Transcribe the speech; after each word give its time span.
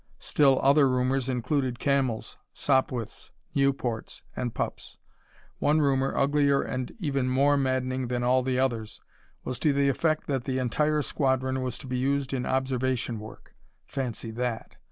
Still 0.17 0.59
other 0.63 0.89
rumors 0.89 1.29
included 1.29 1.77
Camels, 1.77 2.35
Sopwiths, 2.55 3.29
Nieuports 3.55 4.23
and 4.35 4.51
Pups. 4.51 4.97
One 5.59 5.79
rumor, 5.79 6.17
uglier 6.17 6.63
and 6.63 6.91
more 7.27 7.55
maddening 7.55 8.07
than 8.07 8.23
all 8.23 8.41
the 8.41 8.57
others, 8.57 8.99
was 9.43 9.59
to 9.59 9.71
the 9.73 9.89
effect 9.89 10.25
that 10.25 10.45
the 10.45 10.57
entire 10.57 11.03
squadron 11.03 11.61
was 11.61 11.77
to 11.77 11.85
be 11.85 11.99
used 11.99 12.33
in 12.33 12.47
observation 12.47 13.19
work. 13.19 13.53
Fancy 13.85 14.31
that! 14.31 14.75